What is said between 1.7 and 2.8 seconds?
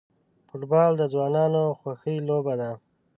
خوښی لوبه ده.